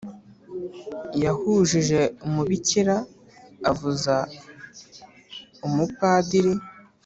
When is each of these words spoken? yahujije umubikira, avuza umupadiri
yahujije 1.23 1.99
umubikira, 2.27 2.95
avuza 3.69 4.15
umupadiri 5.67 6.53